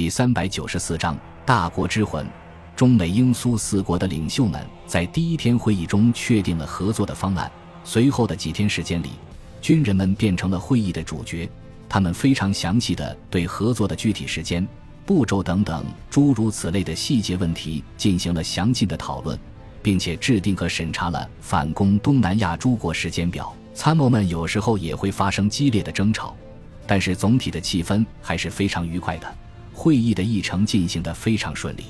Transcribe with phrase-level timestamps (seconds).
[0.00, 1.14] 第三百九十四章
[1.44, 2.26] 大国之魂。
[2.74, 7.52] 中美英苏四国的领袖们在第一天会议中确定了合作的方案。
[7.84, 9.10] 随后的几天时间里，
[9.60, 11.46] 军人们变成了会议的主角。
[11.86, 14.66] 他们非常详细的对合作的具体时间、
[15.04, 19.38] 步骤等等诸如此类的细节问题进行了详尽的讨论，
[19.82, 23.54] 并且制定和审查了反攻东南亚诸国时间表。
[23.74, 26.34] 参谋们有时候也会发生激烈的争吵，
[26.86, 29.30] 但是总体的气氛还是非常愉快的。
[29.80, 31.84] 会议的议程进行得非常顺利。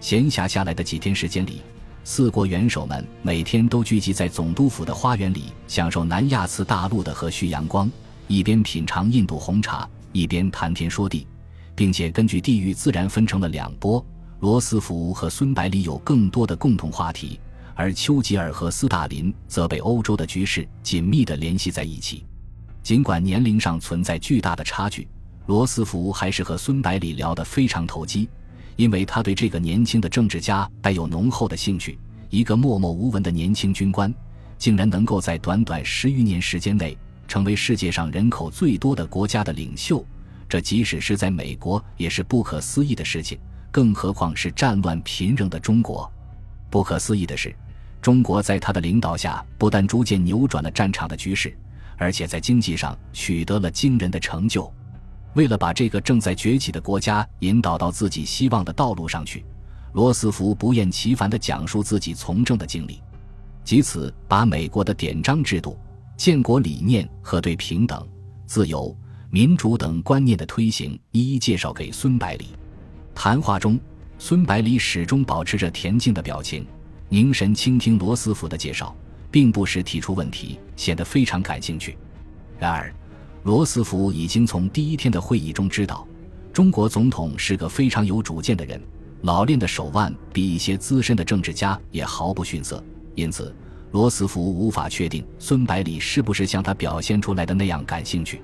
[0.00, 1.60] 闲暇下来的几天时间里，
[2.04, 7.90] 四国元首们每天都聚集在总督府的花园里，享受南亚次大陆的和煦阳光，
[8.28, 11.26] 一边品尝印度红茶，一边谈天说地，
[11.74, 14.04] 并且根据地域自然分成了两波。
[14.38, 17.40] 罗斯福和孙百里有更多的共同话题，
[17.74, 22.24] 而丘吉尔和斯大林则被欧洲的局势紧密地联系在一起。
[22.84, 25.08] 尽管年龄上存在巨大的差距。
[25.46, 28.28] 罗斯福还是和孙百里聊得非常投机，
[28.74, 31.98] 因为他对这个年轻的政治家带有浓厚的兴趣。
[32.30, 34.12] 一个默默无闻的年轻军官，
[34.58, 40.04] 竟然能够在短短十余年时间内成为世界上人口最多的国家的领袖，
[40.48, 43.38] 这即使是在美国也是不可思议的事情，
[43.70, 46.10] 更何况是战乱频仍的中国。
[46.68, 47.54] 不可思议的是，
[48.02, 51.56] 中国在他的领导下，不但逐渐扭转了战场的局势，
[51.96, 54.70] 而且在经济上取得了惊人的成就。
[55.36, 59.44] 为了把这个正在崛起的国家引导到自己希望的道路上去，
[59.92, 63.02] 罗斯福不厌其烦地讲述自己从政的经历，
[63.62, 65.78] 藉此把美国的典章制度、
[66.16, 68.08] 建国理念和对平等、
[68.46, 68.96] 自由、
[69.28, 72.46] 民主等观念的推行一一介绍给孙百里。
[73.14, 73.78] 谈话中，
[74.18, 76.66] 孙百里始终保持着恬静的表情，
[77.10, 78.96] 凝神倾听罗斯福的介绍，
[79.30, 81.98] 并不时提出问题，显得非常感兴趣。
[82.58, 82.90] 然而，
[83.46, 86.04] 罗斯福已经从第一天的会议中知道，
[86.52, 88.82] 中国总统是个非常有主见的人，
[89.22, 92.82] 老练的手腕比一些资深的政治家也毫不逊色。
[93.14, 93.54] 因此，
[93.92, 98.42] 罗斯福无法确定孙百里是不是像他表现出来的那样感兴趣。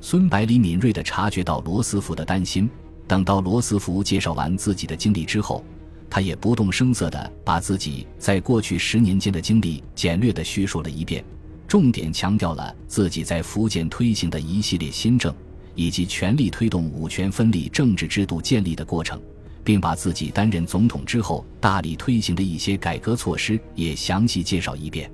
[0.00, 2.70] 孙百里敏锐地察觉到罗斯福的担心。
[3.08, 5.64] 等到罗斯福介绍完自己的经历之后，
[6.08, 11.24] 他也不动声色地把自己在过去十年间的经历简略地叙述了一遍。
[11.68, 15.34] 重点强调了自己在福建推行的一系列新政，
[15.74, 19.20] 以及全力推动五权分立政治制度建立的过程，
[19.64, 25.10] 并把自己担任总统之后大力推行的一些改革措施也详细介绍一遍。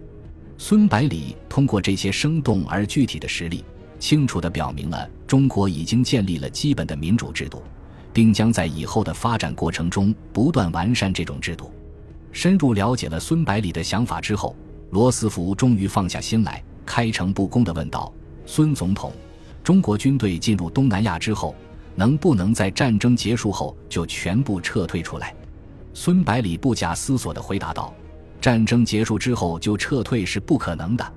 [0.58, 3.64] 孙百里通过这些生动而具体的实例，
[3.98, 7.62] 清楚地表明了中国已经建立了基本的民主制度，
[8.12, 11.72] 并将在以后的发展过程中不断完善这种制度。
[12.30, 14.54] 深入了解了孙百里的想法之后。
[14.92, 18.12] 罗斯福终于放下心来，开诚布公地问道
[18.44, 19.10] ：“孙总统，
[19.64, 21.54] 中国军队进入东南亚之后，
[21.94, 25.34] 能不能在战争结束后就全部撤退出来？”
[25.94, 27.94] 孙百里不假思索地回答道
[28.38, 31.12] ：“战争结束之后就撤退是不可能的。”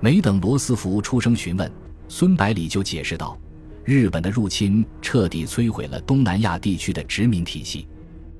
[0.00, 1.70] 没等罗斯福出声询问，
[2.08, 3.36] 孙百里就解释道
[3.84, 7.86] ：“日本的入侵彻底摧毁了东南亚地区的殖民体系，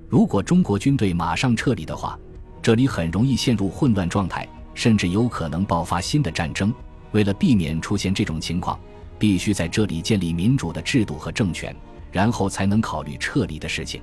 [0.09, 2.19] 如果中国军队马上撤离的话，
[2.63, 6.73] 这里很容易陷入混乱状态。”甚至有可能爆发新的战争。
[7.13, 8.79] 为了避免出现这种情况，
[9.19, 11.75] 必须在这里建立民主的制度和政权，
[12.13, 14.01] 然后才能考虑撤离的事情。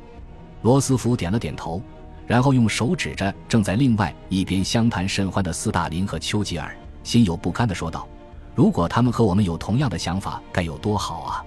[0.61, 1.81] 罗斯福点了点头，
[2.25, 8.07] 然后用手指着正在另外一边相谈甚欢的斯大林和丘吉尔，心有不甘地说道
[8.53, 11.45] ：“如果他们和我们有同样的想法，该有多好啊！”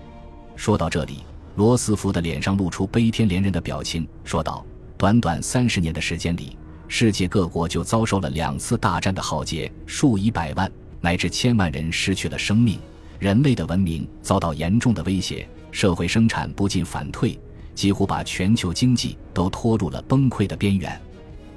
[0.56, 1.24] 说到这里，
[1.56, 4.64] 罗斯福的脸上露出悲天怜人的表情，说道
[4.96, 6.56] ：“短短三十年的时间里。”
[6.92, 10.70] 世界各国就遭受了两次大战的浩劫，数以百万
[11.00, 12.80] 乃至千万人失去了生命，
[13.20, 17.38] 人类的文明遭到严重的威胁，社会生产不进反退，
[17.76, 21.00] 几乎把全球经济都拖入了崩溃的边缘。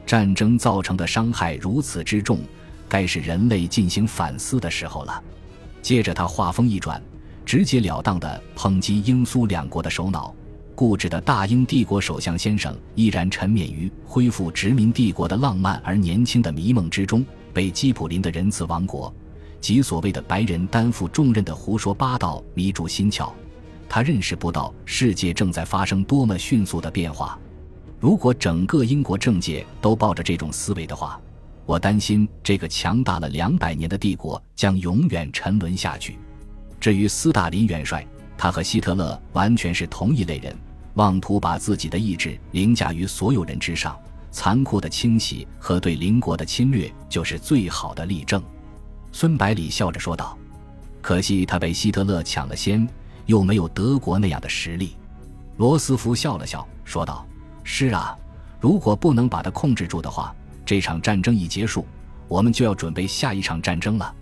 [0.05, 2.39] 战争造成的伤害如此之重，
[2.88, 5.21] 该是人类进行反思的时候了。
[5.81, 7.01] 接着，他话锋一转，
[7.44, 10.33] 直截了当地抨击英苏两国的首脑。
[10.75, 19.13] 固执的大英帝国首相先生依然沉湎于恢复殖民帝国的浪漫而年轻的迷梦之中，被吉普林的仁慈王国
[19.62, 23.31] 及所谓的白人担负重任的胡说八道迷住心窍。
[23.88, 27.38] 他认识不到世界正在发生多么迅速的变化。
[28.00, 31.21] 如果整个英国政界都抱着这种思维的话，
[31.65, 36.18] 我担心这个强大了两百年的帝国将永远沉沦下去。
[36.80, 38.06] 至于斯大林元帅，
[38.38, 40.56] 他和希特勒完全是同一类人，
[40.95, 43.97] 妄图把自己的意志凌驾于所有人之上。
[44.31, 48.41] 残酷的清洗和对邻国的侵略就是最好的例证。
[49.12, 50.35] 孙百里笑着说道
[51.03, 52.88] ：“可惜他被希特勒抢了先，
[53.27, 54.97] 又没有德国那样的实力。”
[55.57, 57.24] 罗斯福笑了笑，说道
[57.63, 58.18] ：“是啊，
[58.59, 61.86] 如果不能把它控制住的话，这场战争一结束，
[62.27, 64.15] 我们就要准备下一场战争了。”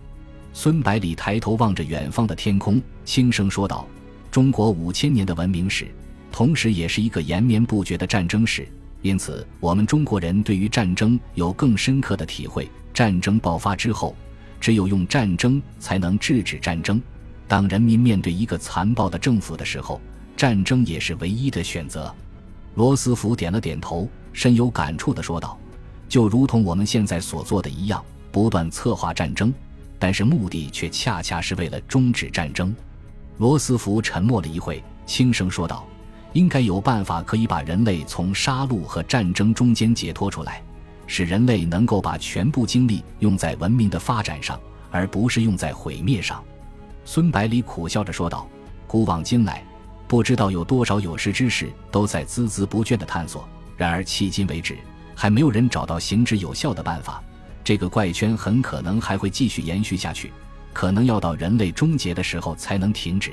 [0.52, 3.88] 孙百里抬头望着远方的天空，轻声说道
[4.32, 5.86] ：“中国五千年的文明史，
[6.32, 8.66] 同时也是一个延绵不绝的战争史。
[9.02, 12.70] 因此，我们中国人对于战争有更深刻的体会。
[12.94, 14.16] 战争爆发之后，
[14.60, 17.02] 只有用战争才能制止战争。
[17.46, 20.00] 当人民面对一个残暴的政府的时候，
[20.38, 22.14] 战争也是唯一的选择。”
[22.76, 25.60] 罗斯福点了点头，深有感触地说道
[26.08, 28.02] ：“就如同我们现在所做的一样，
[28.32, 29.54] 不断策划战争。”
[30.00, 32.74] 但是目的却恰恰是为了终止战争。
[33.38, 35.86] 罗斯福沉默了一会，轻声说道
[36.34, 40.62] ：“应该有办法可以把人类从杀戮和战争中间解脱出来，
[41.08, 44.60] 使人类能够把全部精力用在文明的发展上，
[44.92, 46.44] 而不是用在毁灭上。”
[47.04, 48.48] 孙百里苦笑着说道
[48.86, 49.64] ：“古往今来，
[50.08, 54.78] 不知道有多少有识之士都在孜孜不倦地探索，然而迄今为止，
[55.16, 57.24] 还没有人找到行之有效的办法。”
[57.64, 60.32] 这个怪圈很可能还会继续延续下去，
[60.74, 63.32] 可能要到人类终结的时候才能停止。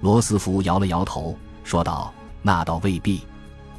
[0.00, 2.12] 罗斯福摇了摇头，说道
[2.42, 3.22] ：“那倒未必。”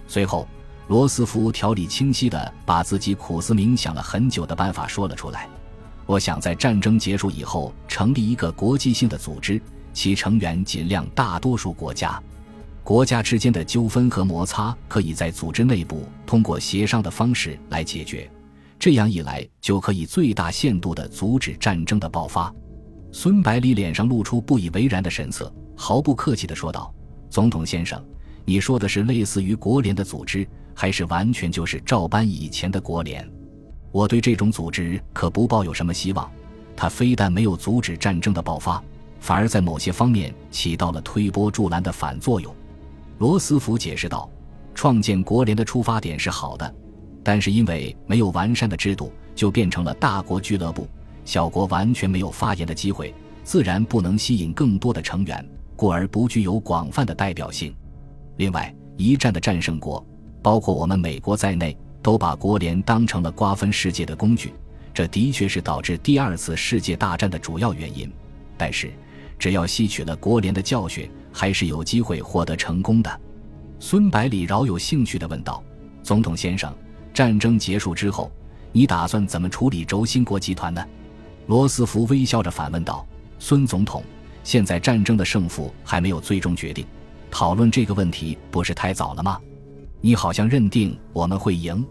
[0.07, 0.47] 随后，
[0.87, 5.47] 罗斯福条理清晰地把自己苦思冥想了很久的办法说了出来
[6.05, 9.61] ：“我想在战争结束以后成立一个国际性的组织，
[9.93, 12.21] 其成员尽量大多数国家。
[12.83, 18.29] 国家之间的纠纷和摩擦可以在组织内部通过协商的方式来解决。”
[18.79, 22.51] 这样一来，就可以最大限度地阻止战争的爆发。
[23.11, 26.93] 孙百里脸上露出不以为然的神色，毫不客气地说道
[27.29, 28.03] ：“总统先生，
[28.45, 33.27] 你说的是类似于国联的组织，还是完全就是照搬以前的国联？
[33.91, 36.29] 我对这种组织可不抱有什么希望。
[36.75, 38.81] 它非但没有阻止战争的爆发，
[39.19, 42.55] 反而在某些方面起到了推波助澜的反作用。”
[43.17, 44.29] 罗斯福解释道
[44.73, 46.75] ：“创建国联的出发点是好的。”
[47.21, 50.87] 但是因为没有完善的制度，就变成了大国俱乐部，
[51.29, 57.71] 小国完全没有发言的机会，自然不能吸引更多的成员，故而不具有广泛的代表性。
[58.37, 60.03] 另外，一战的战胜国，
[60.41, 64.51] 包括我们美国在内，都把国联当成了瓜分世界的工具，
[64.91, 68.11] 这的确是导致第二次世界大战的主要原因。
[68.57, 68.91] 但是，
[69.37, 73.21] 只要吸取了国联的教训，还是有机会获得成功的。
[73.79, 75.63] 孙百里饶有兴趣地问道
[76.01, 76.75] ：“总统先生。”
[77.13, 78.31] 战争结束之后，
[78.71, 80.83] 你打算怎么处理轴心国集团呢？
[81.49, 83.03] 罗斯福微笑着反问道
[83.39, 84.03] ：“孙总统，
[84.43, 86.85] 现在战争的胜负还没有最终决定，
[87.31, 89.41] 讨论这个问题不是太早了吗？
[89.99, 91.83] 你好像认定我们会赢。”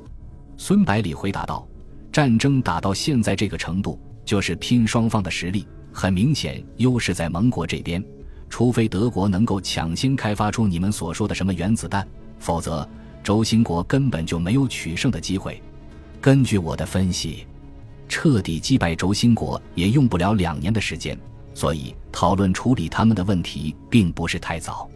[0.57, 1.67] 孙百里回答道
[2.13, 5.67] ：“战争打到现在这个程度，就是拼双方的实力。
[5.93, 8.01] 很明显，优势在盟国这边，
[8.49, 12.07] 除非德国能够抢先开发出你们所说的什么原子弹，
[12.39, 12.89] 否则。”
[13.25, 15.61] 轴心国根本就没有取胜的机会。
[16.21, 17.45] 根据我的分析，
[18.09, 21.19] 彻底击败轴心国也用不了两年的时间，
[21.55, 24.89] 所以讨论处理他们的问题并不是太早。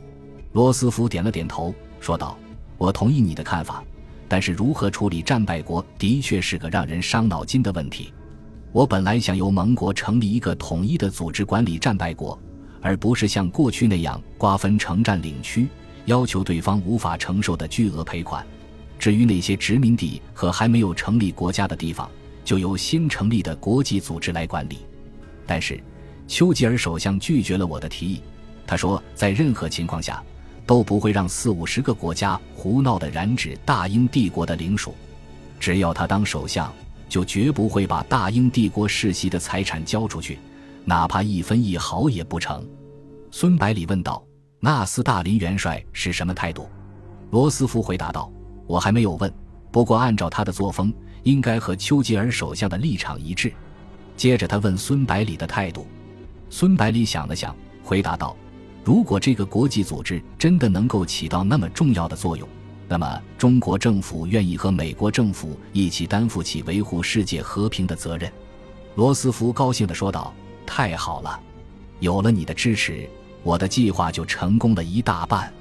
[0.52, 2.36] 罗斯福点了点头，说道
[2.78, 3.84] ：“我同意你的看法，
[4.28, 8.12] 但是如何处理战败国的确是个让人伤脑筋的问题。
[8.72, 12.38] 我本来想由盟国成立一个统一的组织管理战败国，
[12.80, 15.68] 而不是像过去那样瓜分城占领区。”
[16.06, 18.44] 要求对方无法承受的巨额赔款。
[18.98, 22.10] 至于那些殖民地和还没有成立国家的地方，
[22.44, 24.78] 就由新成立的国际组织来管理。
[25.46, 25.82] 但是，
[26.26, 28.22] 丘吉尔首相拒绝了我的提议。
[28.66, 30.22] 他说，在任何情况下，
[30.66, 34.94] 都不会让四五十个国家胡闹的染指大英帝国的领属。
[35.58, 36.72] 只要他当首相，
[37.08, 40.38] 就绝不会把大英帝国世袭的财产交出去，
[40.84, 42.66] 哪怕一分一毫也不成。
[43.30, 44.22] 孙百里问道。
[44.64, 46.68] 那斯大林元帅是什么态度？
[47.32, 48.30] 罗斯福回答道
[48.64, 49.34] ：“我还没有问，
[49.72, 53.52] 不过按照他的作风，应该和丘吉尔首相的立场一致。”
[54.16, 55.86] 接着他问孙百里的态度。
[56.50, 58.36] 孙百里想了想，回答道
[58.84, 62.48] ：“如果这个国际组织真的能够起到那么重要的作用，
[62.88, 68.30] 那么中国政府愿意和美国政府一起担负起维护世界和平的责任。”
[68.96, 70.32] 罗斯福高兴地说道
[70.66, 71.40] ：“太好了，
[72.00, 73.08] 有了你的支持。”
[73.44, 75.52] 我的计划就成功了一大半，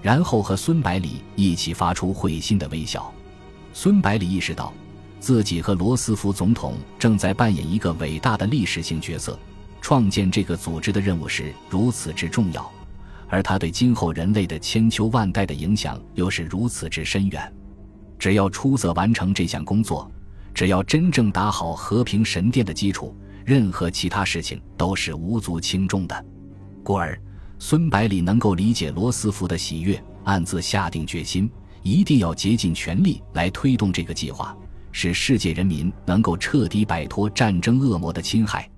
[0.00, 3.12] 然后和孙百里一起发出会心的微笑。
[3.74, 4.72] 孙百里意识到，
[5.20, 9.38] 自己和罗斯福总统正在扮演一个伟大的历史性角色，
[9.80, 12.70] 创建这个组织的任务是如此之重要，
[13.28, 17.52] 而他对今后人类的千秋万代的影响又是如此之深远。
[18.18, 20.10] 只要出色完成这项工作，
[20.54, 26.24] 只要真正打好和平神殿的基础，任何其他事情都是无足轻重的。
[26.82, 27.20] 故而，
[27.58, 31.50] 孙百里能够理解罗斯福的喜悦，暗自下定决心，
[31.82, 34.56] 一定要竭尽全力来推动这个计划，
[34.92, 38.68] 使世界人民能够彻底摆脱战争恶魔的侵害。